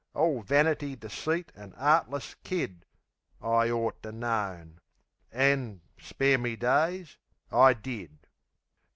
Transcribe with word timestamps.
All 0.15 0.41
vanity, 0.41 0.95
deceit 0.95 1.51
an' 1.55 1.75
'eartless 1.77 2.33
kid! 2.43 2.85
I 3.39 3.69
orter 3.69 4.11
known; 4.11 4.79
an', 5.31 5.81
spare 5.99 6.39
me 6.39 6.55
days, 6.55 7.17
I 7.51 7.73
did! 7.73 8.17